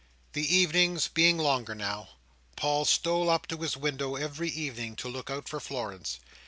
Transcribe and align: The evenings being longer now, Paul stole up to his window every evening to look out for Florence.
The 0.33 0.55
evenings 0.55 1.07
being 1.07 1.37
longer 1.37 1.75
now, 1.75 2.09
Paul 2.55 2.85
stole 2.85 3.29
up 3.29 3.45
to 3.49 3.57
his 3.57 3.77
window 3.77 4.15
every 4.15 4.49
evening 4.49 4.95
to 4.95 5.07
look 5.07 5.29
out 5.29 5.47
for 5.47 5.59
Florence. 5.59 6.19